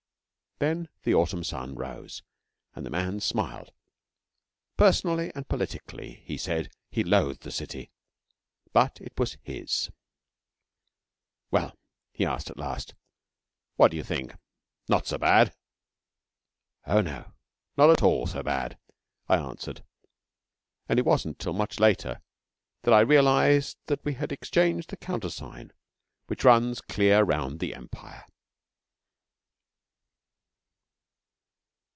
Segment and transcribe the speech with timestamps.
[0.59, 2.21] Then the autumn sun rose,
[2.75, 3.73] and the man smiled.
[4.77, 7.89] Personally and politically he said he loathed the city
[8.71, 9.89] but it was his.
[11.49, 11.75] 'Well,'
[12.11, 12.93] he asked at last,
[13.77, 14.35] 'what do you think?
[14.87, 15.55] Not so bad?'
[16.85, 17.33] 'Oh no.
[17.75, 18.77] Not at all so bad,'
[19.27, 19.83] I answered;
[20.87, 22.21] and it wasn't till much later
[22.83, 25.73] that I realised that we had exchanged the countersign
[26.27, 28.25] which runs clear round the Empire.